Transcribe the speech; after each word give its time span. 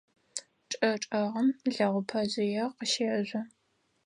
ЧӀы 0.69 0.91
чӀэгъым 1.01 1.47
лэгъупэжъые 1.73 2.65
къыщэжъо. 2.77 3.41